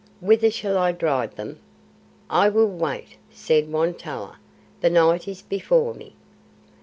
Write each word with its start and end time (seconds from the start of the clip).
Whither 0.19 0.49
shall 0.49 0.79
I 0.79 0.93
drive 0.93 1.35
them?" 1.35 1.59
"I 2.27 2.49
will 2.49 2.65
wait," 2.65 3.17
said 3.29 3.71
Won 3.71 3.93
tolla. 3.93 4.39
"The 4.79 4.89
night 4.89 5.27
is 5.27 5.43
before 5.43 5.93
me." 5.93 6.15